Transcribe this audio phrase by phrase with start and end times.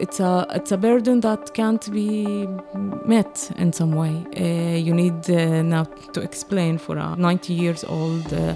[0.00, 2.46] it's a it's a burden that can't be
[3.04, 4.24] met in some way.
[4.36, 8.54] Uh, you need uh, now to explain for a 90 years old uh,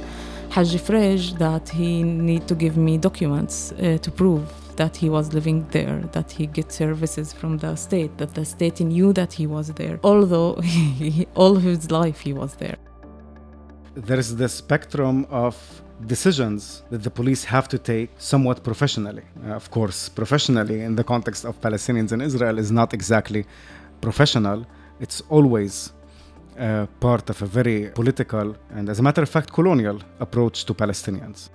[0.51, 4.47] Hajj Frej that he need to give me documents uh, to prove
[4.77, 8.81] that he was living there, that he gets services from the state, that the state
[8.81, 12.77] knew that he was there, although he, all his life he was there.
[13.95, 15.57] There is the spectrum of
[16.07, 19.23] decisions that the police have to take somewhat professionally.
[19.45, 23.45] Uh, of course, professionally in the context of Palestinians in Israel is not exactly
[24.01, 24.67] professional.
[25.01, 25.93] It's always
[26.59, 30.75] uh, part of a very political and, as a matter of fact, colonial approach to
[30.75, 31.51] Palestinians.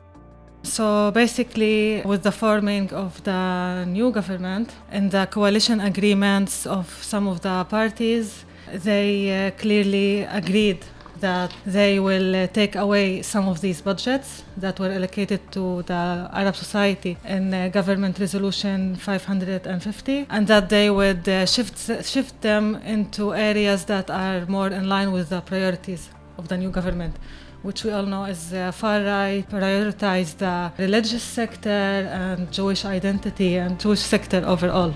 [0.64, 7.28] So basically, with the forming of the new government and the coalition agreements of some
[7.28, 10.86] of the parties, they uh, clearly agreed
[11.24, 16.02] that they will uh, take away some of these budgets that were allocated to the
[16.42, 21.78] Arab society in uh, government resolution 550 and that they would uh, shift
[22.14, 22.66] shift them
[22.96, 27.16] into areas that are more in line with the priorities of the new government
[27.64, 33.56] which we all know is uh, far right, prioritize the religious sector and Jewish identity
[33.56, 34.94] and Jewish sector overall.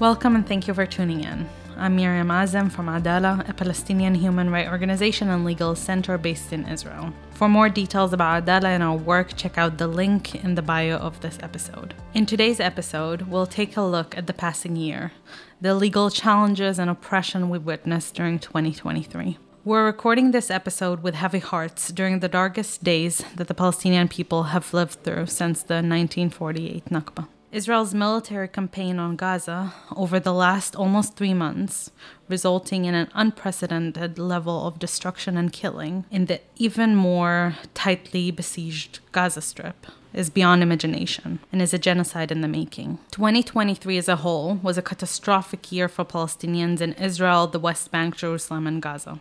[0.00, 1.46] Welcome and thank you for tuning in.
[1.76, 6.66] I'm Miriam Azem from Adalah, a Palestinian human rights organization and legal center based in
[6.66, 7.12] Israel.
[7.34, 10.96] For more details about Adalah and our work, check out the link in the bio
[10.96, 11.92] of this episode.
[12.14, 15.12] In today's episode, we'll take a look at the passing year,
[15.60, 19.36] the legal challenges and oppression we witnessed during 2023.
[19.66, 24.44] We're recording this episode with heavy hearts during the darkest days that the Palestinian people
[24.44, 27.28] have lived through since the 1948 Nakba.
[27.52, 31.90] Israel's military campaign on Gaza over the last almost three months,
[32.28, 39.00] resulting in an unprecedented level of destruction and killing in the even more tightly besieged
[39.10, 42.98] Gaza Strip, is beyond imagination and is a genocide in the making.
[43.10, 48.16] 2023 as a whole was a catastrophic year for Palestinians in Israel, the West Bank,
[48.16, 49.18] Jerusalem, and Gaza.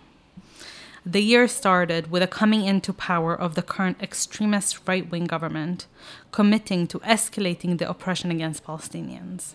[1.05, 5.85] The year started with a coming into power of the current extremist right wing government,
[6.31, 9.53] committing to escalating the oppression against Palestinians.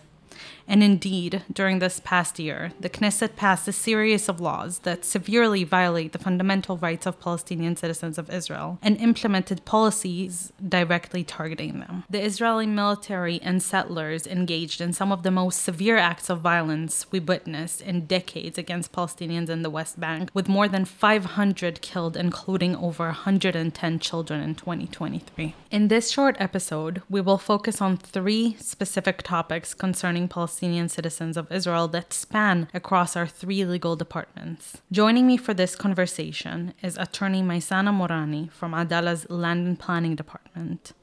[0.67, 5.63] And indeed, during this past year, the Knesset passed a series of laws that severely
[5.63, 12.03] violate the fundamental rights of Palestinian citizens of Israel and implemented policies directly targeting them.
[12.09, 17.05] The Israeli military and settlers engaged in some of the most severe acts of violence
[17.11, 22.17] we witnessed in decades against Palestinians in the West Bank, with more than 500 killed,
[22.17, 25.55] including over 110 children in 2023.
[25.71, 31.37] In this short episode, we will focus on three specific topics concerning serving Palestinian citizens
[31.37, 34.81] of Israel that span across our three legal departments.
[34.91, 40.93] Joining me for this conversation is attorney Maisana Morani from Adalah's Land and Planning Department.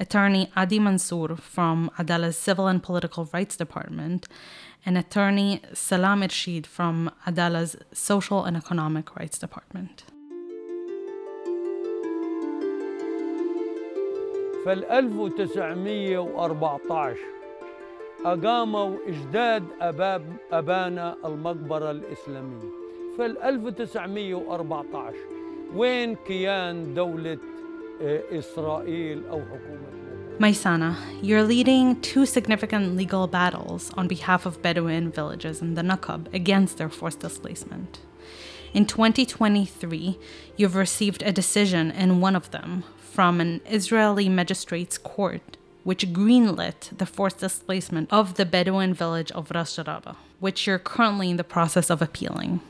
[0.00, 4.26] Attorney Adi Mansour from Adalah's Civil and Political Rights Department,
[4.84, 10.04] and attorney Salam Irshid from Adalah's Social and Economic Rights Department.
[14.64, 17.39] فال 1914
[18.24, 20.22] أقاموا إجداد أباب
[20.52, 22.70] أبانا المقبرة الإسلامية
[23.16, 25.16] في 1914
[25.74, 27.38] وين كيان دولة
[28.32, 30.00] إسرائيل أو حكومة
[30.38, 36.32] Maysana, you're leading two significant legal battles on behalf of Bedouin villages in the Nakab
[36.32, 38.00] against their forced displacement.
[38.72, 40.18] In 2023,
[40.56, 46.96] you've received a decision in one of them from an Israeli magistrate's court which greenlit
[46.96, 51.44] the forced displacement of the Bedouin village of Ras Jaraba, which you're currently in the
[51.44, 52.60] process of appealing.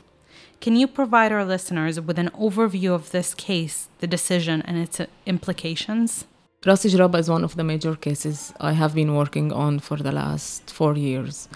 [0.59, 5.01] Can you provide our listeners with an overview of this case, the decision, and its
[5.25, 6.25] implications?
[6.65, 10.11] Ras Jaraba is one of the major cases I have been working on for the
[10.11, 11.49] last four years.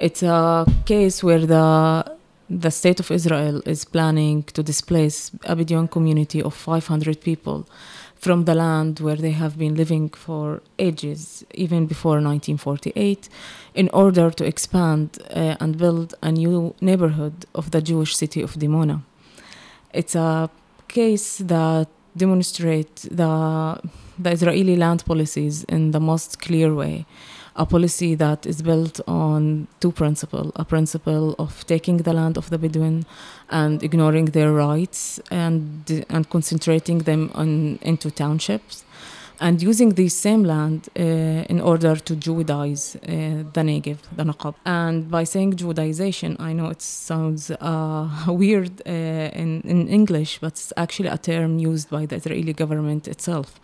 [0.00, 2.18] It's a case where the
[2.50, 7.68] the state of Israel is planning to displace a Bedouin community of 500 people
[8.20, 13.28] from the land where they have been living for ages, even before 1948,
[13.74, 18.52] in order to expand uh, and build a new neighborhood of the Jewish city of
[18.54, 19.00] Dimona.
[19.94, 20.50] It's a
[20.88, 23.80] case that demonstrates the,
[24.18, 27.06] the Israeli land policies in the most clear way
[27.56, 32.50] a policy that is built on two principles a principle of taking the land of
[32.50, 33.04] the Bedouin
[33.50, 38.84] and ignoring their rights and, and concentrating them on, into townships,
[39.40, 44.54] and using this same land uh, in order to Judaize uh, the Negev, the Naqab.
[44.66, 50.52] And by saying Judaization, I know it sounds uh, weird uh, in, in English, but
[50.52, 53.58] it's actually a term used by the Israeli government itself.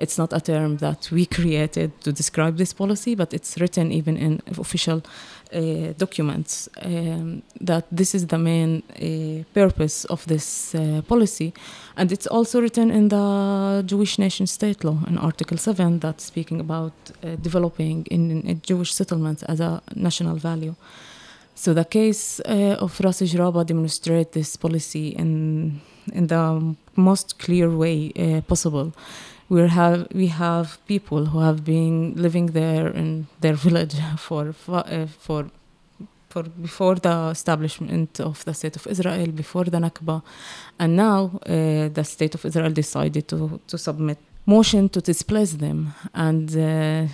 [0.00, 4.16] It's not a term that we created to describe this policy, but it's written even
[4.16, 5.02] in official
[5.52, 11.52] uh, documents um, that this is the main uh, purpose of this uh, policy.
[11.96, 16.60] And it's also written in the Jewish nation state law in Article 7 that's speaking
[16.60, 16.92] about
[17.22, 20.74] uh, developing in, in Jewish settlements as a national value.
[21.54, 27.68] So the case uh, of Ras Ijraba demonstrates this policy in, in the most clear
[27.68, 28.94] way uh, possible
[29.50, 35.06] we have we have people who have been living there in their village for uh,
[35.06, 35.50] for
[36.30, 40.22] for before the establishment of the state of Israel, before the Nakba,
[40.78, 44.18] and now uh, the state of Israel decided to to submit
[44.50, 47.06] motion to displace them, and uh,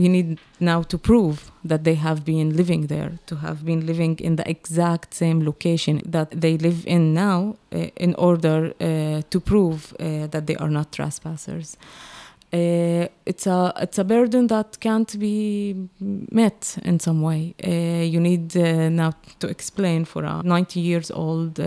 [0.00, 4.18] we need now to prove that they have been living there, to have been living
[4.20, 7.40] in the exact same location that they live in now,
[7.72, 11.76] uh, in order uh, to prove uh, that they are not trespassers.
[12.50, 15.74] Uh, it's a it's a burden that can't be
[16.32, 17.54] met in some way.
[17.62, 18.54] Uh, you need
[19.02, 21.58] now to explain for a 90 years old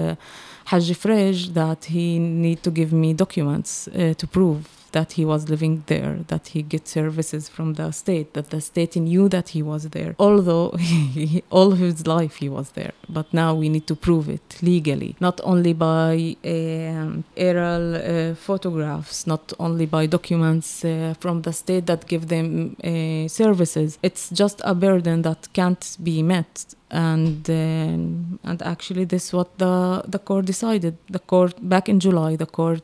[0.66, 3.88] Hajj Frej that he need to give me documents
[4.18, 8.50] to prove that he was living there, that he gets services from the state, that
[8.50, 12.94] the state knew that he was there, although he, all his life he was there.
[13.10, 19.28] But now we need to prove it legally, not only by um, aerial uh, photographs,
[19.28, 23.98] not only by documents uh, from the state that give them uh, services.
[24.02, 29.58] It's just a burden that can't be met and um, and actually this is what
[29.58, 32.84] the the court decided the court back in july the court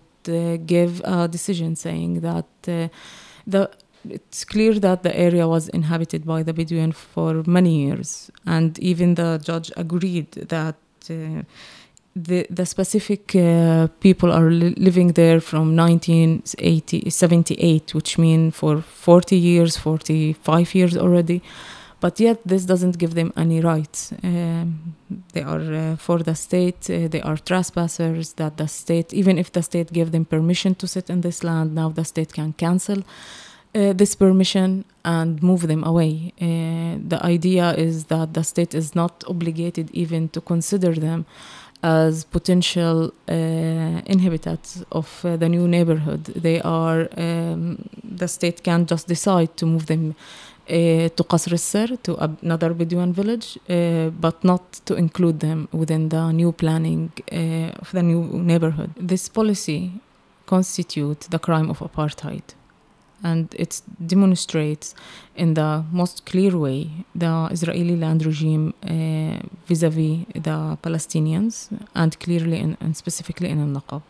[0.65, 2.88] gave a decision saying that uh,
[3.45, 3.69] the
[4.09, 9.15] it's clear that the area was inhabited by the Bedouin for many years, and even
[9.15, 10.75] the judge agreed that
[11.09, 11.41] uh,
[12.15, 19.35] the the specific uh, people are li living there from 1978, which mean for 40
[19.35, 21.41] years, 45 years already
[22.00, 24.14] but yet this doesn't give them any rights.
[24.24, 24.96] Um,
[25.34, 28.34] they are uh, for the state, uh, they are trespassers.
[28.34, 31.74] That the state, even if the state gave them permission to sit in this land,
[31.74, 33.04] now the state can cancel
[33.76, 36.34] uh, this permission and move them away.
[36.40, 41.26] Uh, the idea is that the state is not obligated even to consider them
[41.84, 43.34] as potential uh,
[44.06, 46.24] inhabitants of uh, the new neighborhood.
[46.26, 50.16] They are um, the state can just decide to move them
[50.69, 56.10] uh, to Qasr al to another Bedouin village, uh, but not to include them within
[56.10, 58.92] the new planning uh, of the new neighborhood.
[58.98, 59.92] This policy
[60.46, 62.44] constitutes the crime of apartheid.
[63.24, 64.94] And it demonstrates
[65.36, 68.75] in the most clear way the Israeli land regime
[69.68, 74.04] vis a vis the Palestinians and clearly and specifically in Al Naqab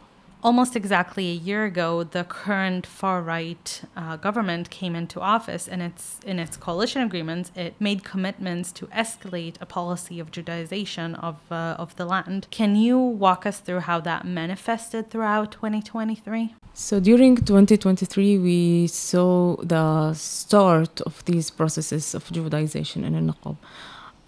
[0.43, 5.81] almost exactly a year ago, the current far right uh, government came into office, and
[5.81, 11.37] its in its coalition agreements, it made commitments to escalate a policy of Judaization of
[11.51, 12.47] uh, of the land.
[12.51, 16.55] Can you walk us through how that manifested throughout 2023?
[16.73, 23.57] So during 2023, we saw the start of these processes of Judaization in Al-Naqab.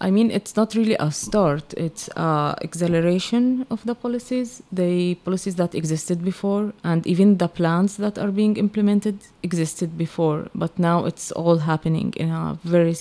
[0.02, 5.56] I mean, it's not really a start, it's a acceleration of the policies, the policies
[5.56, 11.04] that existed before, and even the plans that are being implemented existed before, but now
[11.04, 12.96] it's all happening in a very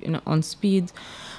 [0.00, 0.92] you know, on speed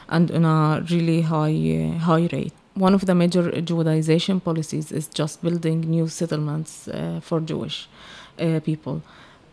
[0.09, 2.53] and on a really high uh, high rate.
[2.73, 7.87] One of the major Judaization policies is just building new settlements uh, for Jewish
[8.39, 9.03] uh, people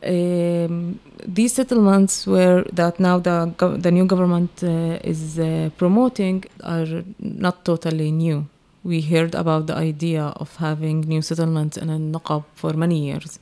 [0.03, 7.05] um, these settlements were that now the the new government uh, is uh, promoting are
[7.19, 8.47] not totally new.
[8.83, 13.39] We heard about the idea of having new settlements in Naqab for many years,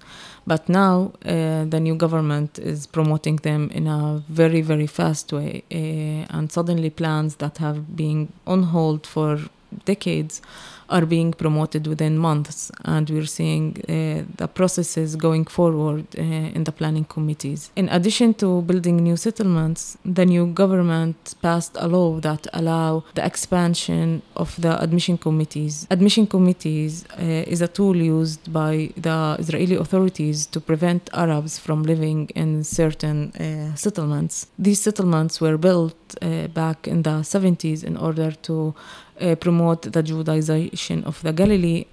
[0.46, 5.62] but now uh, the new government is promoting them in a very very fast way,
[5.70, 9.38] uh, and suddenly plans that have been on hold for
[9.84, 10.42] decades
[10.88, 16.64] are being promoted within months, and we're seeing uh, the processes going forward uh, in
[16.64, 17.70] the planning committees.
[17.76, 23.24] In addition to building new settlements, the new government passed a law that allow the
[23.24, 25.86] expansion of the admission committees.
[25.90, 31.82] Admission committees uh, is a tool used by the Israeli authorities to prevent Arabs from
[31.82, 34.46] living in certain uh, settlements.
[34.58, 38.74] These settlements were built uh, back in the 70s in order to
[39.20, 41.84] uh, promote the Judaization of the Galilee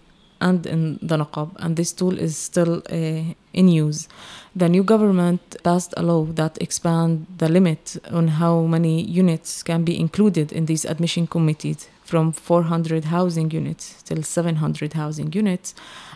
[0.42, 4.08] and in the Naqab, and this tool is still uh, in use.
[4.56, 9.84] The new government passed a law that expand the limit on how many units can
[9.84, 15.74] be included in these admission committees from 400 housing units till 700 housing units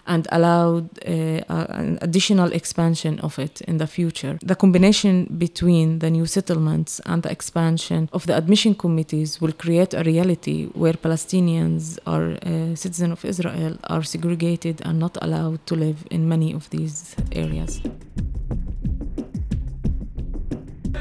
[0.09, 1.11] and allowed uh,
[1.49, 4.39] an additional expansion of it in the future.
[4.43, 9.95] The combination between the new settlements and the expansion of the admission committees will create
[9.95, 15.75] a reality where Palestinians or uh, citizens of Israel are segregated and not allowed to
[15.75, 17.81] live in many of these areas.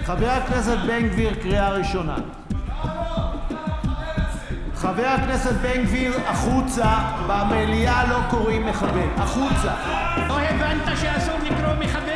[0.03, 2.36] חבר הכנסת בן גביר, קריאה ראשונה.
[4.80, 6.94] חבר הכנסת בן גביר, החוצה,
[7.28, 9.74] במליאה לא קוראים מחבל, החוצה.
[10.28, 12.14] לא הבנת שאסור לקרוא מחבל?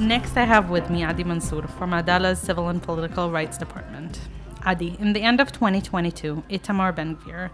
[0.00, 4.20] Next, I have with me Adi Mansour from Adalah's Civil and Political Rights Department.
[4.66, 7.48] Adi, in the end of 2022, Itamar Ben Gvir,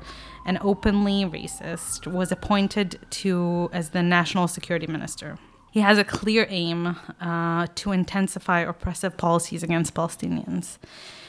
[0.44, 5.38] an openly racist, was appointed to as the National Security Minister.
[5.70, 10.78] He has a clear aim uh, to intensify oppressive policies against Palestinians.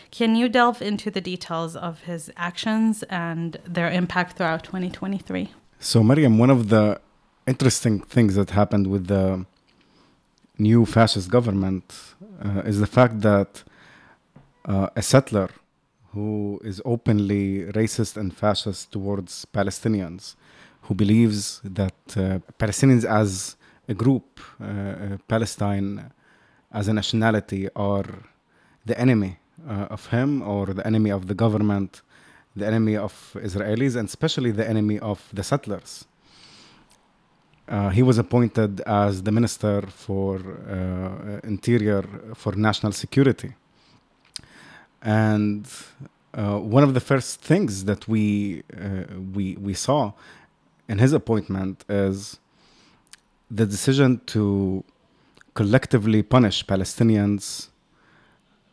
[0.09, 5.51] Can you delve into the details of his actions and their impact throughout 2023?
[5.79, 6.99] So, Mariam, one of the
[7.47, 9.45] interesting things that happened with the
[10.57, 13.63] new fascist government uh, is the fact that
[14.65, 15.49] uh, a settler
[16.13, 20.35] who is openly racist and fascist towards Palestinians,
[20.83, 23.55] who believes that uh, Palestinians as
[23.93, 26.11] group, uh, uh, Palestine
[26.71, 28.05] as a nationality, are
[28.85, 32.01] the enemy uh, of him or the enemy of the government,
[32.55, 36.05] the enemy of Israelis, and especially the enemy of the settlers.
[37.67, 42.03] Uh, he was appointed as the minister for uh, interior
[42.35, 43.53] for national security
[45.01, 45.67] and
[46.33, 48.63] uh, one of the first things that we
[49.33, 50.13] we we saw
[50.89, 52.39] in his appointment is
[53.51, 54.83] the decision to
[55.53, 57.67] collectively punish Palestinians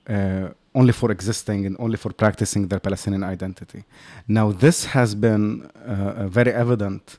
[0.09, 3.85] uh, only for existing and only for practicing their Palestinian identity.
[4.29, 7.19] Now, this has been uh, very evident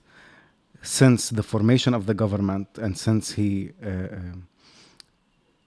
[0.81, 4.07] since the formation of the government and since he uh,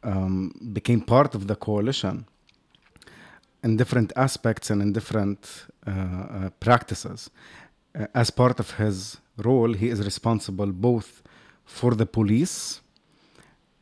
[0.02, 2.24] um, became part of the coalition
[3.62, 7.30] in different aspects and in different uh, uh, practices.
[7.94, 11.21] Uh, as part of his role, he is responsible both
[11.64, 12.80] for the police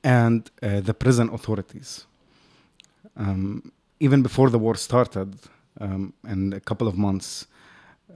[0.03, 2.07] and uh, the prison authorities.
[3.17, 5.35] Um, even before the war started,
[5.81, 7.47] um, and a couple of months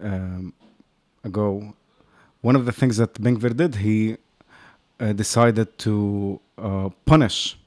[0.02, 0.54] um,
[1.22, 1.74] ago,
[2.40, 4.16] one of the things that Ben Gvir did, he
[5.00, 7.58] uh, decided to uh, punish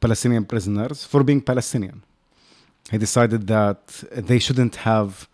[0.00, 2.02] Palestinian prisoners for being Palestinian
[2.90, 5.28] he decided that they shouldn't have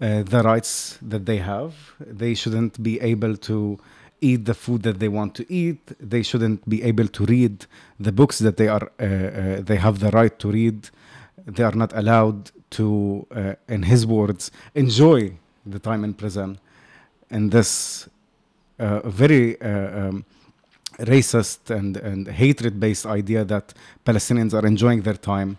[0.00, 1.74] uh, the rights that they have.
[2.00, 3.78] They shouldn't be able to
[4.20, 5.80] eat the food that they want to eat.
[6.00, 7.66] They shouldn't be able to read
[8.00, 10.88] the books that they are uh, uh, they have the right to read.
[11.46, 16.58] They are not allowed to, uh, in his words, enjoy the time in prison.
[17.30, 18.08] And this
[18.78, 20.24] uh, very um,
[20.98, 25.58] racist and, and hatred based idea that Palestinians are enjoying their time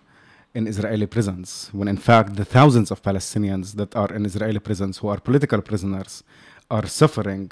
[0.54, 4.98] in Israeli prisons, when in fact the thousands of Palestinians that are in Israeli prisons
[4.98, 6.24] who are political prisoners
[6.72, 7.52] are suffering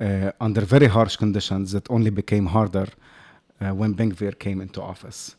[0.00, 2.88] uh, under very harsh conditions that only became harder
[3.60, 5.36] uh, when Ben Gvir came into office.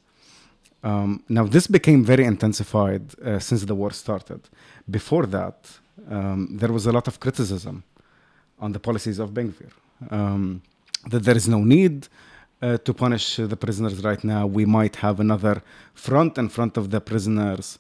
[0.84, 4.42] Um, now, this became very intensified uh, since the war started.
[4.90, 5.70] Before that,
[6.10, 7.84] um, there was a lot of criticism
[8.60, 9.72] on the policies of Ben Gvir.
[10.12, 10.62] Um,
[11.10, 12.08] that there is no need
[12.62, 14.46] uh, to punish the prisoners right now.
[14.48, 15.62] We might have another
[15.94, 17.80] front in front of the prisoners.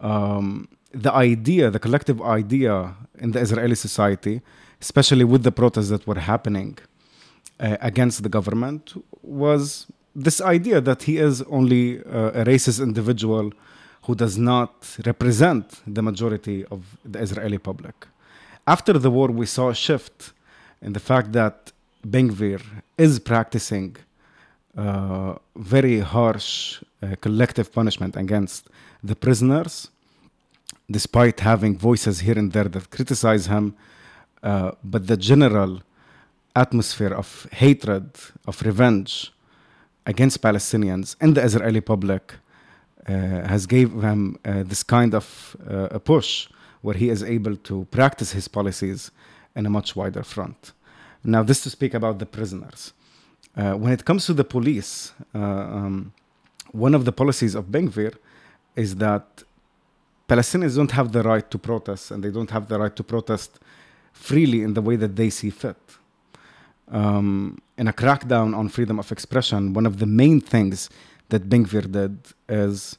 [0.00, 4.40] Um, the idea, the collective idea in the Israeli society,
[4.86, 8.84] especially with the protests that were happening uh, against the government,
[9.42, 9.64] was
[10.26, 13.46] this idea that he is only uh, a racist individual
[14.04, 14.72] who does not
[15.10, 16.80] represent the majority of
[17.12, 17.96] the Israeli public.
[18.76, 20.18] After the war, we saw a shift
[20.86, 21.56] in the fact that
[22.14, 22.62] Ben Gvir
[23.06, 23.90] is practicing
[24.76, 25.34] uh,
[25.74, 26.50] very harsh
[27.02, 28.60] uh, collective punishment against
[29.10, 29.74] the prisoners,
[30.98, 33.66] despite having voices here and there that criticize him.
[34.44, 35.80] Uh, but the general
[36.54, 38.10] atmosphere of hatred,
[38.46, 39.32] of revenge
[40.04, 42.34] against Palestinians in the Israeli public
[43.08, 43.12] uh,
[43.48, 46.48] has gave him uh, this kind of uh, a push
[46.82, 49.10] where he is able to practice his policies
[49.56, 50.72] in a much wider front.
[51.24, 52.92] Now, this to speak about the prisoners.
[53.56, 56.12] Uh, when it comes to the police, um,
[56.72, 58.14] one of the policies of Ben Gvir
[58.76, 59.42] is that
[60.28, 63.58] Palestinians don't have the right to protest, and they don't have the right to protest
[64.14, 65.76] freely in the way that they see fit.
[66.90, 70.88] Um, in a crackdown on freedom of expression, one of the main things
[71.28, 72.18] that Ben Gvir did
[72.48, 72.96] is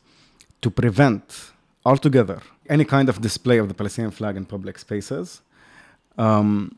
[0.62, 1.52] to prevent
[1.86, 5.42] altogether any kind of display of the Palestinian flag in public spaces.
[6.18, 6.78] Um,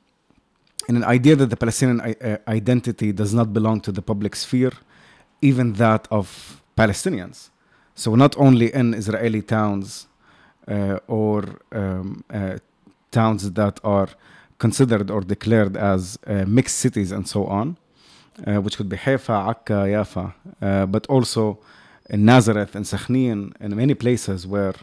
[0.88, 4.36] and an idea that the Palestinian I- uh, identity does not belong to the public
[4.36, 4.74] sphere,
[5.42, 7.50] even that of Palestinians.
[7.96, 10.08] So, not only in Israeli towns
[10.68, 12.58] uh, or um, uh,
[13.20, 14.10] towns that are
[14.66, 17.68] considered or declared as uh, mixed cities and so on,
[18.48, 20.26] uh, which could be Haifa, Akka, Yafa,
[20.62, 21.44] uh, but also
[22.14, 24.76] in Nazareth and Sakhnin and many places where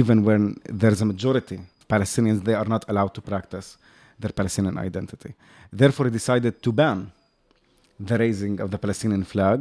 [0.00, 0.42] even when
[0.80, 3.68] there's a majority of Palestinians, they are not allowed to practice
[4.22, 5.30] their Palestinian identity.
[5.72, 6.98] Therefore, he decided to ban
[8.08, 9.60] the raising of the Palestinian flag.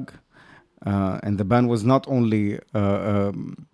[0.85, 2.43] Uh, and the ban was not only
[2.73, 3.67] uh, um,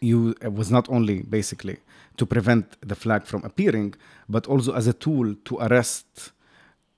[0.00, 1.78] you it was not only basically
[2.16, 3.94] to prevent the flag from appearing,
[4.28, 6.32] but also as a tool to arrest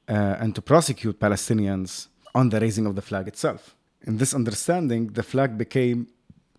[0.09, 3.75] uh, and to prosecute Palestinians on the raising of the flag itself.
[4.07, 6.09] In this understanding, the flag became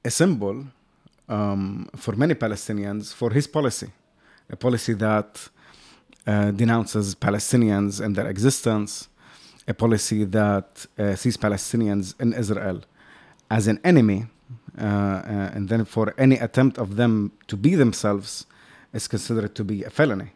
[0.06, 0.66] a symbol
[1.28, 3.90] um, for many Palestinians for his policy,
[4.50, 5.50] a policy that
[6.26, 9.10] uh, denounces Palestinians and their existence,
[9.68, 12.82] a policy that uh, sees Palestinians in Israel
[13.50, 14.33] as an enemy, uh, uh,
[14.77, 18.46] and then for any attempt of them to be themselves
[18.94, 20.32] is considered to be a felony.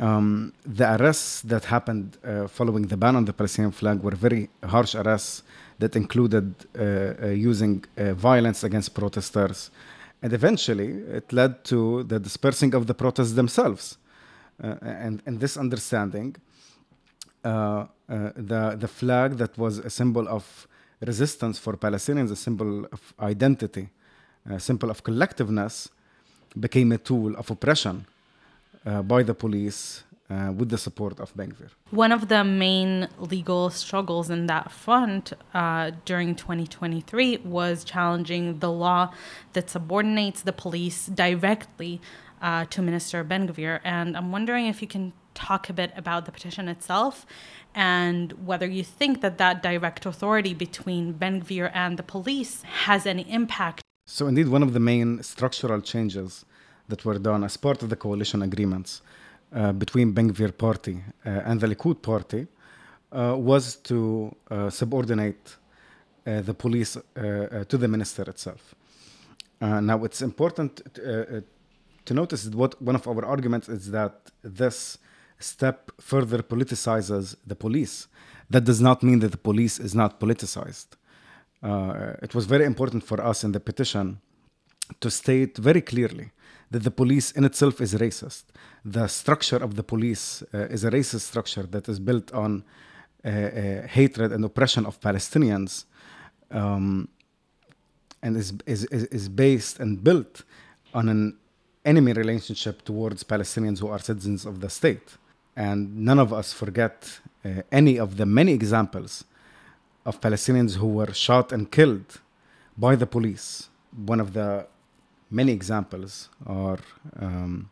[0.00, 4.50] Um, the arrests that happened uh, following the ban on the Palestinian flag were very
[4.64, 5.42] harsh arrests
[5.78, 6.82] that included uh,
[7.22, 9.70] uh, using uh, violence against protesters.
[10.22, 13.98] And eventually, it led to the dispersing of the protests themselves.
[14.62, 16.36] Uh, and, and this understanding,
[17.44, 17.86] uh, uh,
[18.34, 20.66] the, the flag that was a symbol of
[21.00, 23.88] resistance for Palestinians, a symbol of identity,
[24.48, 25.88] a symbol of collectiveness,
[26.58, 28.06] became a tool of oppression
[28.86, 31.70] uh, by the police uh, with the support of Ben Gvir.
[31.90, 38.70] One of the main legal struggles in that front uh, during 2023 was challenging the
[38.70, 39.12] law
[39.52, 42.00] that subordinates the police directly
[42.42, 43.80] uh, to Minister Ben Gvir.
[43.84, 47.14] And I'm wondering if you can talk a bit about the petition itself
[47.74, 53.06] and whether you think that that direct authority between Ben Gvir and the police has
[53.06, 53.82] any impact.
[54.06, 56.44] So, indeed, one of the main structural changes
[56.88, 59.02] that were done as part of the coalition agreements
[59.52, 62.46] uh, between Ben Gvir party uh, and the Likud party
[63.12, 65.56] uh, was to uh, subordinate
[66.26, 68.74] uh, the police uh, to the minister itself.
[69.60, 71.44] Now, it's important to,
[72.10, 74.98] notice that what one of our arguments is that this
[75.38, 78.08] step further politicizes the police.
[78.50, 80.86] That does not mean that the police is not politicized.
[81.62, 84.20] Uh, it was very important for us in the petition
[85.00, 86.30] to state very clearly
[86.70, 88.44] that the police in itself is racist.
[88.84, 92.64] The structure of the police uh, is a racist structure that is built on
[93.24, 95.84] uh, uh, hatred and oppression of Palestinians
[96.50, 97.08] um,
[98.22, 100.42] and is, is, is, is based and built
[100.94, 101.36] on an
[101.84, 105.16] enemy relationship towards Palestinians who are citizens of the state.
[105.56, 109.24] And none of us forget uh, any of the many examples
[110.04, 112.20] of Palestinians who were shot and killed
[112.76, 113.68] by the police.
[113.96, 114.66] One of the
[115.30, 116.78] many examples are
[117.18, 117.70] um,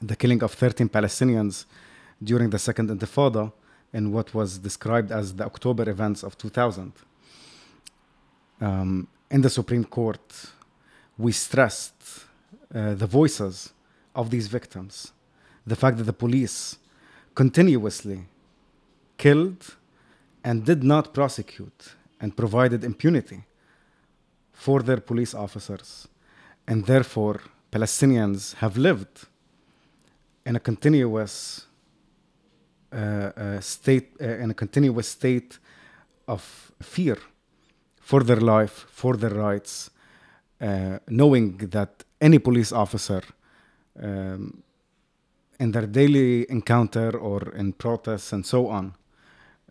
[0.00, 1.64] the killing of 13 Palestinians
[2.22, 3.52] during the Second Intifada
[3.92, 6.92] in what was described as the October events of 2000.
[8.60, 10.46] Um, in the Supreme Court,
[11.18, 12.24] we stressed
[12.74, 13.72] uh, the voices
[14.14, 15.12] of these victims,
[15.66, 16.78] the fact that the police
[17.34, 18.24] continuously
[19.16, 19.76] killed
[20.44, 23.44] and did not prosecute and provided impunity
[24.52, 26.08] for their police officers.
[26.66, 27.40] And therefore,
[27.70, 29.26] Palestinians have lived
[30.44, 31.66] in a continuous
[32.92, 35.58] uh, uh, state, uh, in a continuous state
[36.28, 37.16] of fear
[38.00, 39.90] for their life, for their rights,
[40.60, 43.22] uh, knowing that any police officer
[44.02, 44.62] um,
[45.62, 48.84] in their daily encounter or in protests and so on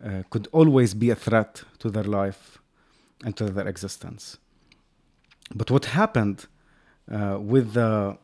[0.02, 2.58] uh, could always be a threat to their life
[3.24, 4.38] and to their existence.
[5.54, 6.46] But what happened
[7.10, 8.16] uh, with the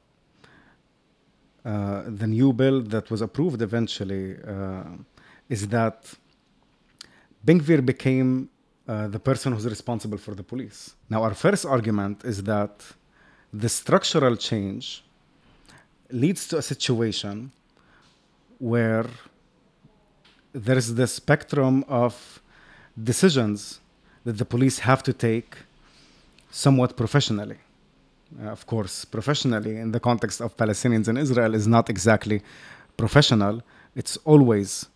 [1.64, 4.84] uh, the new bill that was approved eventually uh,
[5.48, 5.98] is that
[7.44, 8.48] Ben Gvir became
[8.88, 10.94] uh, the person who's responsible for the police.
[11.10, 12.74] Now, our first argument is that
[13.52, 15.04] the structural change
[16.10, 17.52] leads to a situation
[18.58, 19.06] where
[20.52, 22.42] there is the spectrum of
[23.02, 23.80] decisions
[24.24, 25.56] that the police have to take
[26.50, 27.58] somewhat professionally.
[28.42, 32.42] uh, of course, professionally in the context of Palestinians in Israel is not exactly
[32.96, 33.62] professional.
[33.94, 34.86] It's always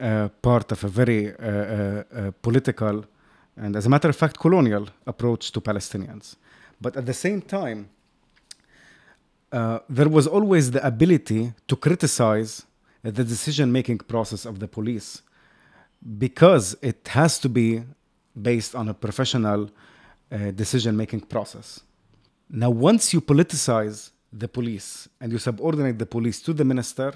[0.00, 3.04] uh, part of a very uh, uh, uh, political
[3.56, 6.36] and, as a matter of fact, colonial approach to Palestinians.
[6.80, 7.88] But at the same time,
[9.52, 12.64] uh, there was always the ability to criticize
[13.12, 15.22] the decision making process of the police
[16.18, 17.82] because it has to be
[18.40, 19.70] based on a professional
[20.32, 21.80] uh, decision making process.
[22.50, 27.14] Now, once you politicize the police and you subordinate the police to the minister,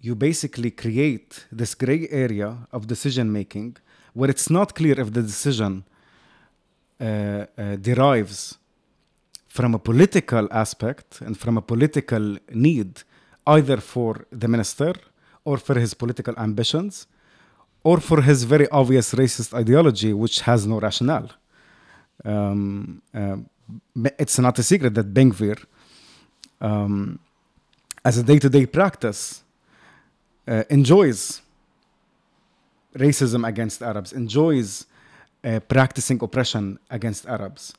[0.00, 3.76] you basically create this gray area of decision making
[4.14, 5.84] where it's not clear if the decision
[7.00, 7.04] uh,
[7.56, 8.58] uh, derives
[9.48, 13.02] from a political aspect and from a political need,
[13.56, 14.94] either for the minister
[15.44, 17.06] or for his political ambitions
[17.82, 21.30] or for his very obvious racist ideology, which has no rationale.
[22.24, 23.36] Um, uh,
[24.18, 25.58] it's not a secret that Ben Gvir,
[26.60, 27.18] um,
[28.04, 29.42] as a day to day practice,
[30.46, 31.40] uh, enjoys
[32.96, 34.86] racism against Arabs, enjoys
[35.44, 37.74] uh, practicing oppression against Arabs.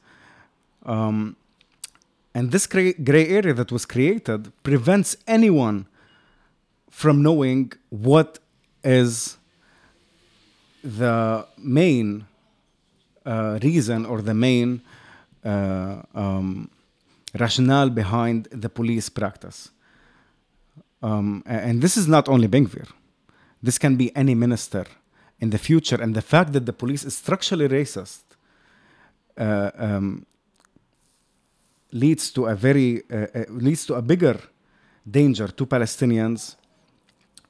[0.86, 1.36] Um,
[2.34, 5.88] and this gray, area that was created prevents anyone
[6.90, 8.40] from knowing what
[8.84, 9.38] is
[10.84, 12.26] the main
[13.26, 14.82] uh, reason or the main
[15.44, 16.70] uh, um,
[17.38, 19.70] rationale behind the police practice.
[21.02, 22.88] Um, and this is not only Ben Gvir.
[23.62, 24.86] This can be any minister
[25.40, 26.02] in the future.
[26.02, 28.22] And the fact that the police is structurally racist
[29.38, 30.26] uh, um,
[31.92, 34.40] leads to a very uh, uh, leads to a bigger
[35.10, 36.56] danger to Palestinians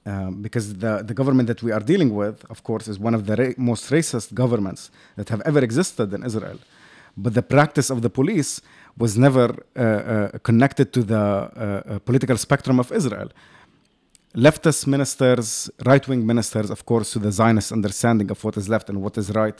[0.06, 3.26] um, because the, the government that we are dealing with, of course, is one of
[3.26, 6.58] the ra- most racist governments that have ever existed in Israel.
[7.18, 8.62] But the practice of the police
[8.98, 13.30] was never uh, uh, connected to the uh, uh political spectrum of Israel.
[14.36, 18.90] Leftist ministers, right wing ministers, of course, to the Zionist understanding of what is left
[18.90, 19.60] and what is right,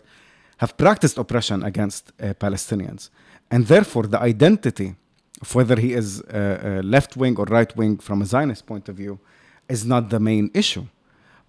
[0.58, 3.10] have practiced oppression against Palestinians.
[3.52, 4.96] And therefore, the identity
[5.42, 8.96] of whether he is uh, left wing or right wing from a Zionist point of
[8.96, 9.20] view
[9.68, 10.86] is not the main issue.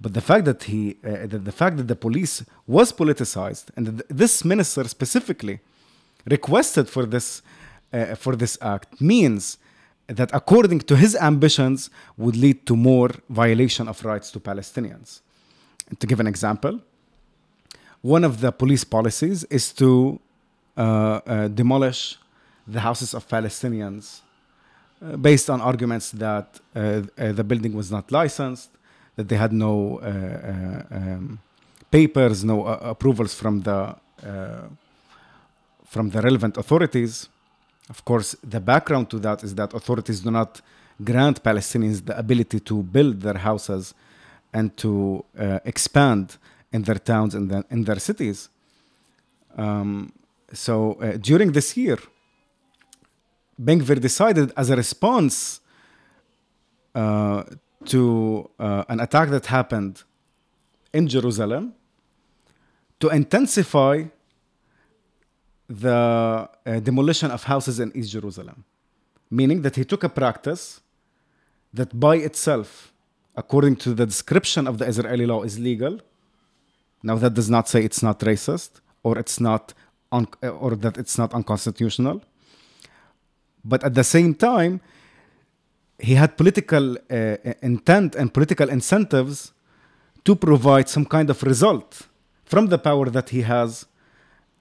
[0.01, 3.87] But the fact that he, uh, the, the, fact that the police was politicized, and
[3.87, 5.61] that this minister specifically
[6.27, 7.43] requested for this,
[7.93, 9.59] uh, for this act, means
[10.07, 15.21] that according to his ambitions would lead to more violation of rights to Palestinians.
[15.89, 16.81] And to give an example,
[18.01, 20.30] one of the police policies is to uh, uh
[21.55, 22.19] demolish
[22.67, 24.21] the houses of Palestinians
[25.03, 28.69] uh, based on arguments that uh, uh, the building was not licensed,
[29.17, 29.99] that they had no
[30.91, 31.39] um,
[31.91, 33.97] papers, no approvals from the
[35.87, 37.29] from the relevant authorities.
[37.89, 40.61] Of course, the background to that is that authorities do not
[41.03, 43.95] grant Palestinians the ability to build their houses
[44.53, 46.37] and to uh, expand
[46.73, 48.49] in their towns and in their cities.
[49.57, 50.13] Um,
[50.53, 51.99] so uh, during this year,
[53.59, 55.61] Ben Gvir decided as a response
[56.95, 57.45] uh,
[57.85, 60.03] to uh, an attack that happened
[60.93, 61.75] in Jerusalem
[62.99, 64.05] to intensify
[65.69, 68.65] the uh, demolition of houses in East Jerusalem.
[69.31, 70.81] Meaning that he took a practice
[71.73, 72.93] that by itself,
[73.37, 76.01] according to the description of the Israeli law, is legal.
[77.03, 79.73] Now, that does not say it's not racist or it's not
[80.13, 82.23] un- or that it's not unconstitutional.
[83.65, 84.81] But at the same time,
[85.99, 89.53] he had political uh, intent and political incentives
[90.25, 92.03] to provide some kind of result
[92.45, 93.87] from the power that he has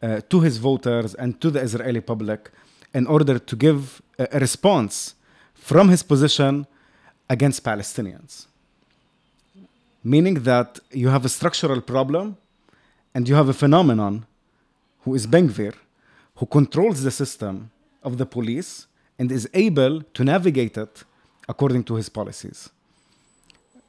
[0.01, 2.51] uh, to his voters and to the Israeli public
[2.93, 5.15] in order to give a, a response
[5.53, 6.65] from his position
[7.29, 8.47] against Palestinians.
[10.03, 12.37] Meaning that you have a structural problem
[13.13, 14.25] and you have a phenomenon
[15.03, 15.73] who is Ben Gvir,
[16.35, 17.71] who controls the system
[18.03, 21.03] of the police and is able to navigate it
[21.47, 22.69] according to his policies.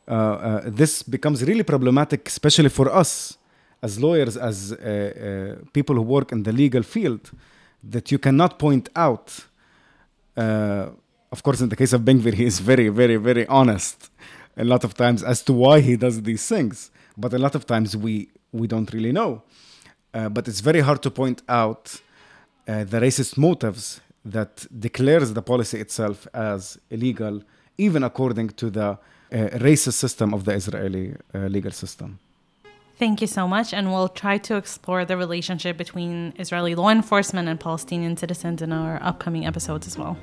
[0.08, 3.38] Uh, uh, this becomes really problematic, especially for us
[3.82, 7.30] as lawyers, as uh, uh people who work in the legal field,
[7.82, 9.26] that you cannot point out.
[10.36, 10.86] Uh,
[11.32, 14.10] of course, in the case of Ben Gvir, he is very, very, very honest
[14.56, 16.90] a lot of times as to why he does these things.
[17.16, 19.42] But a lot of times we, we don't really know.
[20.13, 22.01] Uh, but it's very hard to point out
[22.65, 27.43] the racist motives that declares the policy itself as illegal,
[27.77, 28.97] even according to the uh,
[29.59, 32.19] racist system of the Israeli uh, legal system.
[32.97, 37.49] Thank you so much, and we'll try to explore the relationship between Israeli law enforcement
[37.49, 40.15] and Palestinian citizens in our upcoming episodes as well.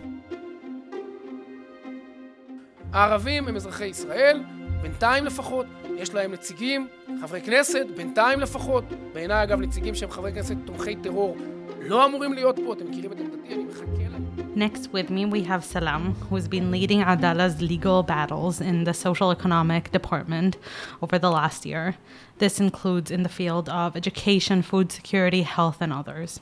[2.93, 4.43] הערבים הם אזרחי ישראל,
[4.82, 5.66] בינתיים לפחות,
[5.98, 6.88] יש להם נציגים,
[7.22, 8.84] חברי כנסת, בינתיים לפחות.
[9.14, 11.38] בעיניי, אגב, נציגים שהם חברי כנסת תומכי טרור
[11.82, 14.28] לא אמורים להיות פה, אתם מכירים את עמדתי, אני מחכה להם.
[14.56, 19.30] Next with me we have Salam, who's been leading Adalah's legal battles in the social
[19.32, 20.58] economic department
[21.04, 21.96] over the last year.
[22.40, 26.40] This includes in the field of education, food security, health, and others.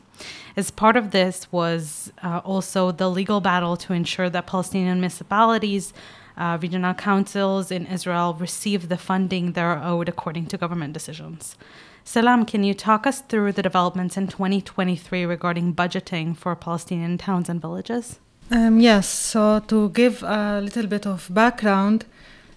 [0.56, 5.93] As part of this was uh, also the legal battle to ensure that Palestinian municipalities
[6.38, 11.56] uh, regional councils in Israel receive the funding they're owed according to government decisions.
[12.04, 17.50] Salam, can you talk us through the developments in 2023 regarding budgeting for Palestinian towns
[17.50, 18.19] and villages?
[18.52, 22.06] Um, yes, so to give a little bit of background,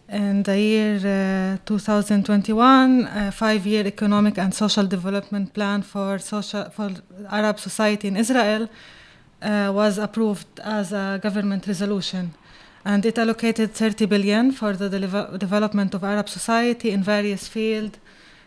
[0.09, 6.91] in the year uh, 2021, a five-year economic and social development plan for social for
[7.31, 8.69] Arab society in Israel
[9.43, 12.35] uh, was approved as a government resolution,
[12.85, 17.99] and it allocated 30 billion for the deliver- development of Arab society in various fields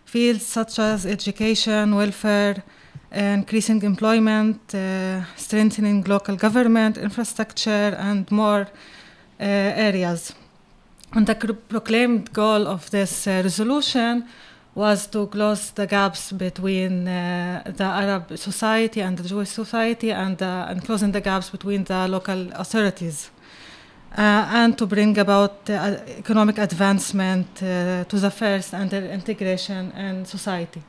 [0.06, 2.63] fields such as education, welfare,
[3.12, 8.62] increasing employment, uh, strengthening local government, infrastructure, and more
[9.39, 9.44] uh,
[9.89, 10.34] areas.
[11.13, 14.26] And the proclaimed goal of this uh, resolution
[14.76, 20.41] was to close the gaps between uh, the Arab society and the Jewish society and,
[20.41, 23.30] uh, and closing the gaps between the local authorities.
[24.17, 29.91] Uh, and to bring about uh, economic advancement uh, to the first and their integration
[29.91, 30.82] in society.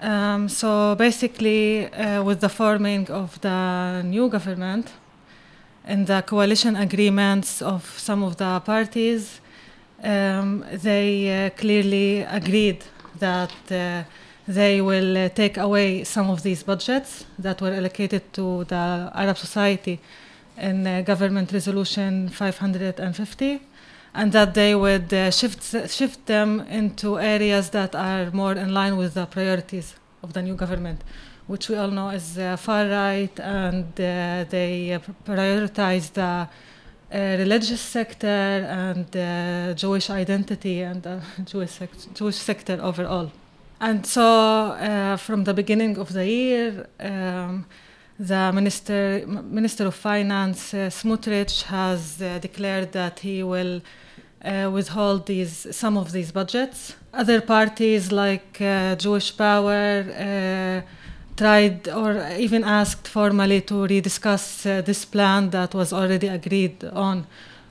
[0.00, 1.88] Um, so basically,
[2.22, 4.92] with the forming of the new government
[5.86, 9.40] and the coalition agreements of some of the parties,
[10.04, 12.84] um, they clearly agreed
[13.18, 13.52] that
[14.48, 19.36] they will uh, take away some of these budgets that were allocated to the Arab
[19.36, 20.00] society
[20.60, 23.60] in uh, Government Resolution 550,
[24.14, 28.96] and that they would uh, shift shift them into areas that are more in line
[28.96, 31.02] with the priorities of the new government,
[31.46, 36.48] which we all know is uh, far right, and uh, they prioritize the
[37.10, 43.30] uh, religious sector and Jewish identity and the Jewish, sec- Jewish sector overall.
[43.80, 44.22] And so,
[44.72, 47.64] uh, from the beginning of the year, um,
[48.18, 53.80] the minister minister of finance uh, Smotrich has uh, declared that he will
[54.44, 56.96] uh, withhold these some of these budgets.
[57.12, 60.80] Other parties like uh, Jewish Power uh,
[61.36, 67.26] tried or even asked formally to rediscuss uh, this plan that was already agreed on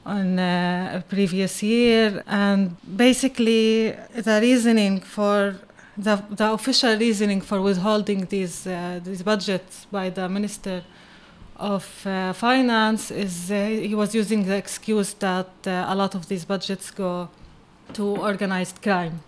[0.06, 5.56] on uh, a previous year and basically the reasoning for
[5.98, 10.84] the, the official reasoning for withholding these uh, these budgets by the minister
[11.58, 16.28] of uh, finance is uh, he was using the excuse that uh, a lot of
[16.28, 17.30] these budgets go
[17.94, 19.20] to organized crime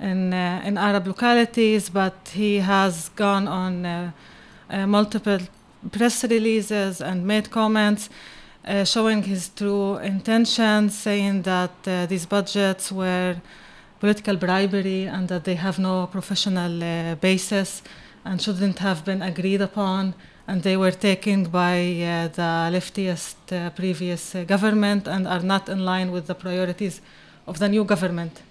[0.00, 4.12] in uh, in Arab localities, but he has gone on
[4.86, 5.40] multiple
[5.90, 8.08] press releases and made comments.
[8.64, 13.34] Uh, showing his true intentions, saying that uh, these budgets were
[14.02, 17.82] political bribery and that they have no professional uh, basis
[18.24, 20.12] and shouldn't have been agreed upon
[20.48, 25.68] and they were taken by uh, the leftiest uh, previous uh, government and are not
[25.68, 27.00] in line with the priorities
[27.46, 28.42] of the new government.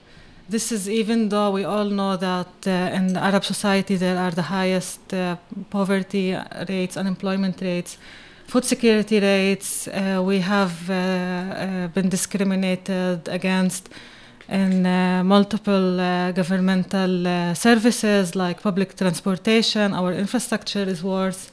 [0.47, 4.47] This is even though we all know that uh, in Arab society there are the
[4.57, 5.01] highest
[5.69, 6.37] poverty
[6.69, 7.97] rates, unemployment rates,
[8.51, 9.87] food security rates.
[9.87, 13.89] Uh, we have uh, uh, been discriminated against
[14.51, 21.49] in uh, multiple uh, governmental uh, services like public transportation, our infrastructure is worse,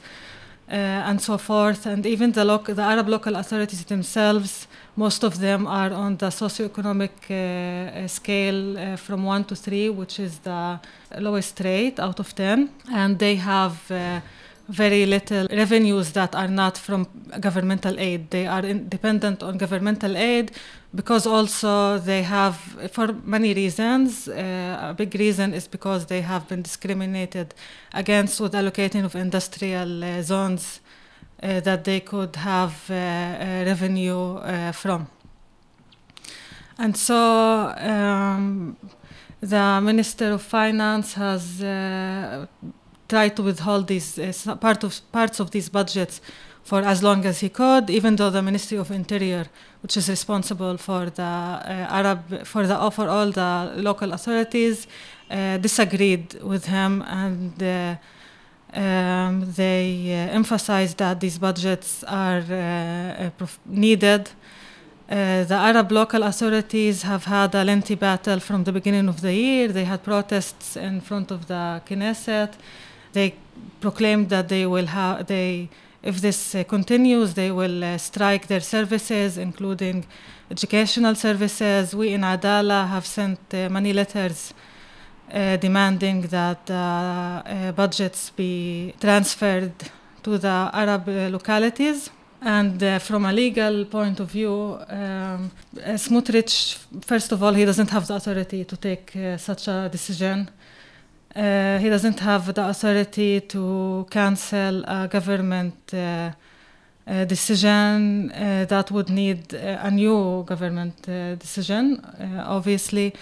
[0.69, 0.73] uh,
[1.09, 1.85] and so forth.
[1.85, 6.27] And even the, loc- the Arab local authorities themselves, most of them are on the
[6.27, 10.79] socioeconomic uh, uh, scale from 1 to 3, which is the
[11.19, 12.69] lowest rate out of 10.
[12.91, 13.79] And they have
[14.67, 17.07] very little revenues that are not from
[17.39, 18.29] governmental aid.
[18.29, 20.51] They are in, dependent on governmental aid
[20.93, 22.55] because also they have,
[22.91, 27.53] for many reasons, uh, a big reason is because they have been discriminated
[27.93, 30.79] against with allocating of industrial uh, zones
[31.43, 35.07] uh, that they could have uh, uh, revenue uh, from.
[36.77, 38.75] And so um,
[39.39, 41.59] the Minister of Finance has
[43.07, 44.19] tried to withhold these
[44.59, 46.21] part of parts of these budgets
[46.69, 49.45] for as long as he could, even though the Ministry of Interior,
[49.81, 52.19] which is responsible for the uh, Arab
[52.51, 53.51] for the for all the
[53.89, 54.77] local authorities,
[55.31, 56.91] uh, disagreed with him
[57.23, 57.53] and.
[57.63, 57.95] Uh,
[58.71, 64.29] um, they uh, emphasized that these budgets are uh, uh, needed.
[65.07, 69.69] The Arab local authorities have had a lengthy battle from the beginning of the year.
[69.69, 72.51] They had protests in front of the Knesset.
[73.13, 73.33] They
[73.81, 75.69] proclaimed that they will have they
[76.01, 80.05] if this uh, continues, they will uh, strike their services, including
[80.49, 81.93] educational services.
[81.93, 84.53] We in Adalah have sent uh, many letters
[85.31, 89.73] uh, demanding that uh, uh, budgets be transferred
[90.23, 92.09] to the Arab localities.
[92.41, 95.51] And from a legal point of view, um,
[95.97, 100.49] Smotrich, first of all, he doesn't have the authority to take such a decision.
[101.35, 106.31] Uh, he doesn't have the authority to cancel a government uh,
[107.07, 111.03] uh, decision uh, that would need uh, a new government
[111.39, 112.03] decision,
[112.45, 113.13] obviously.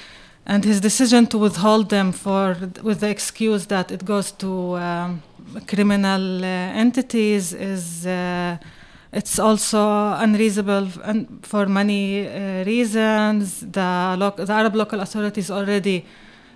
[0.45, 5.21] And his decision to withhold them for with the excuse that it goes to um,
[5.67, 12.27] criminal entities is it's also unreasonable and for many
[12.65, 13.59] reasons.
[13.59, 16.05] The, the Arab local authorities already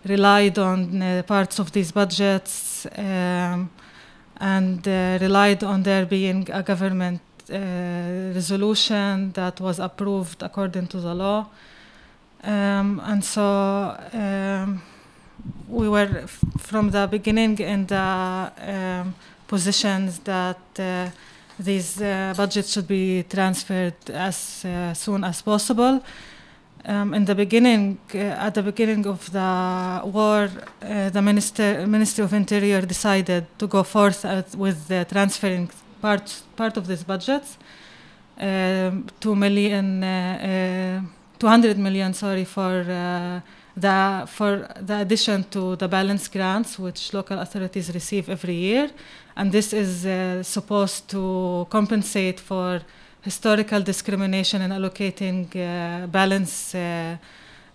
[0.06, 3.70] relied on uh, parts of these budgets um,
[4.38, 11.00] and uh, relied on there being a government uh, resolution that was approved according to
[11.00, 11.48] the law.
[12.44, 14.82] Um, and so um,
[15.68, 16.26] we were
[16.58, 19.16] from the beginning in the um,
[19.48, 21.10] positions that uh,
[21.60, 26.02] these uh, budgets should be transferred as uh, soon as possible.
[26.84, 30.50] Um, in the beginning, uh, at the beginning of the war,
[30.82, 35.70] uh, the minister, Ministry of Interior decided to go forth with transferring
[36.02, 37.44] part part of this budget,
[38.40, 43.42] um, two million, uh, uh, 200 million, sorry, for uh,
[43.78, 48.90] the for the addition to the balance grants which local authorities receive every year,
[49.36, 52.82] and this is supposed to compensate for
[53.22, 57.18] historical discrimination in allocating uh, balance uh,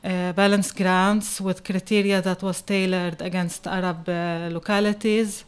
[0.04, 5.44] uh, balance grants with criteria that was tailored against Arab uh, localities.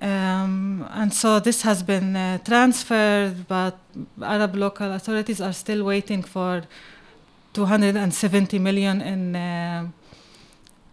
[0.00, 3.78] Um, and so this has been uh, transferred, but
[4.22, 6.62] Arab local authorities are still waiting for
[7.52, 9.86] 270 million in uh,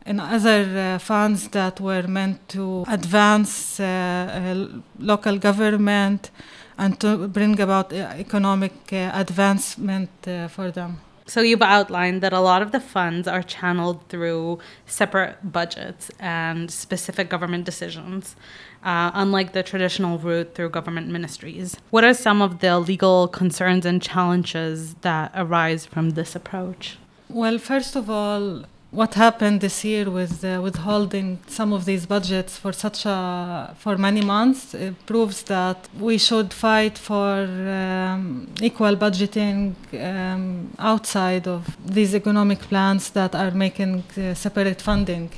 [0.06, 6.32] in other uh, funds that were meant to advance uh, uh, local government
[6.78, 11.00] and to bring about uh, economic uh, advancement uh, for them.
[11.26, 16.70] So you've outlined that a lot of the funds are channeled through separate budgets and
[16.70, 18.36] specific government decisions,
[18.84, 21.78] uh, unlike the traditional route through government ministries.
[21.92, 26.98] What are some of the legal concerns and challenges that arise from this approach?
[27.30, 32.58] Well, first of all, what happened this year with uh, withholding some of these budgets
[32.58, 37.36] for such a for many months it proves that we should fight for
[37.80, 45.30] um, equal budgeting um, outside of these economic plans that are making uh, separate funding,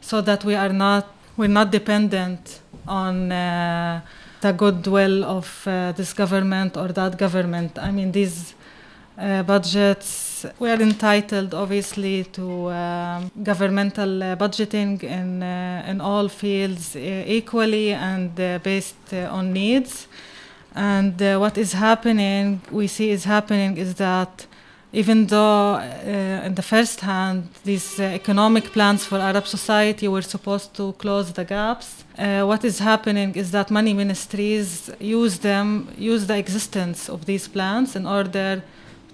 [0.00, 1.04] so that we are not
[1.36, 3.32] we're not dependent on.
[3.32, 4.00] Uh,
[4.40, 7.78] the goodwill of uh, this government or that government.
[7.78, 8.54] I mean, these
[9.18, 9.42] uh,
[10.58, 17.24] We are entitled, obviously, to um, governmental uh, budgeting in uh, in all fields uh,
[17.26, 20.06] equally and uh, based on needs.
[20.74, 24.46] And what is happening, we see is happening, is that
[24.92, 30.22] even though uh, in the first hand these uh, economic plans for Arab society were
[30.22, 35.88] supposed to close the gaps, uh, what is happening is that many ministries use them,
[35.96, 38.62] use the existence of these plans in order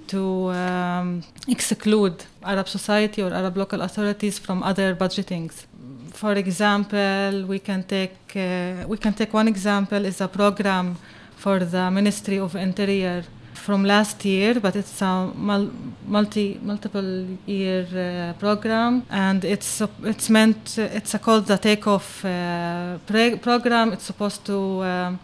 [0.08, 5.66] to um, exclude Arab society or Arab local authorities from other budgetings.
[6.12, 10.96] For example, we can take uh, we can take one example is a program
[11.36, 15.72] for the Ministry of Interior from last year, but it's a mul-
[16.06, 22.24] multi multiple year uh, program, and it's uh, it's meant it's a called the takeoff
[22.24, 22.98] uh,
[23.42, 23.92] program.
[23.92, 25.18] It's supposed to um,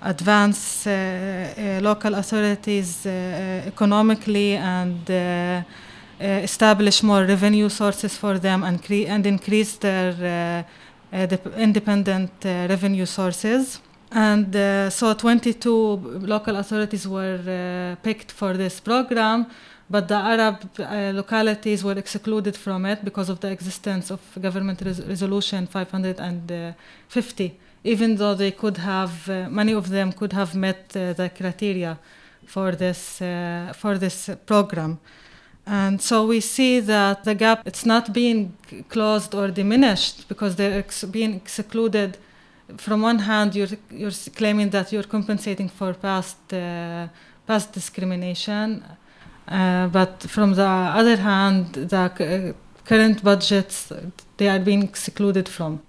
[0.00, 0.90] advance uh,
[1.56, 5.10] uh, local authorities uh, economically and
[6.20, 10.64] establish more revenue sources for them and, cre- and increase their
[11.12, 13.80] dep- independent revenue sources.
[14.10, 15.96] And uh, so 22
[16.26, 19.46] local authorities were uh, picked for this program,
[19.90, 24.80] but the Arab uh, localities were excluded from it because of the existence of government
[24.82, 30.96] res- resolution 550 even though they could have uh, many of them could have met
[30.96, 31.98] uh, the criteria
[32.46, 34.98] for this uh, for this program
[35.66, 38.56] and so we see that the gap it's not being
[38.88, 42.16] closed or diminished because they're ex- being excluded
[42.76, 47.06] from one hand you're you're claiming that you're compensating for past uh,
[47.46, 48.82] past discrimination
[49.50, 52.54] uh, but from the other hand, the
[52.84, 53.90] current budgets
[54.36, 55.80] they are being excluded from.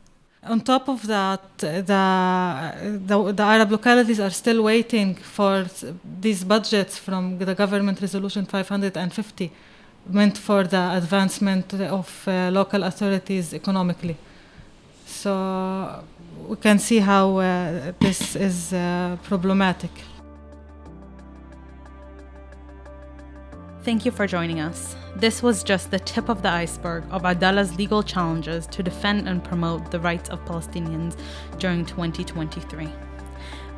[0.44, 2.74] On top of that, the,
[3.06, 5.66] the, the Arab localities are still waiting for
[6.22, 9.52] these budgets from the government resolution 550
[10.08, 14.16] meant for the advancement of uh, local authorities economically.
[15.06, 16.04] So
[16.48, 19.92] we can see how uh, this is uh, problematic.
[23.82, 24.94] Thank you for joining us.
[25.16, 29.42] This was just the tip of the iceberg of Adalah's legal challenges to defend and
[29.42, 31.18] promote the rights of Palestinians
[31.60, 32.90] during 2023.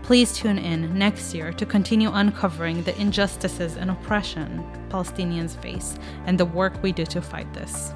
[0.02, 6.40] Please tune in next year to continue uncovering the injustices and oppression Palestinians face and
[6.40, 7.94] the work we do to fight this.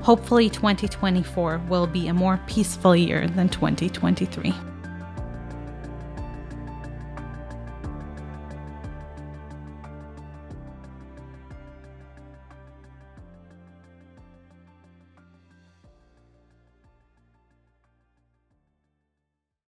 [0.00, 4.73] Hopefully, 2024 will be a more peaceful year than 2023.